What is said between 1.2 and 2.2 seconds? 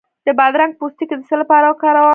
څه لپاره وکاروم؟